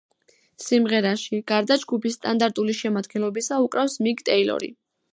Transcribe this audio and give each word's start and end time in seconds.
სიმღერაში, 0.67 1.41
გარდა 1.51 1.77
ჯგუფის 1.83 2.17
სტანდარტული 2.21 2.77
შემადგენლობისა, 2.81 3.63
უკრავს 3.71 4.03
მიკ 4.09 4.29
ტეილორი. 4.33 4.77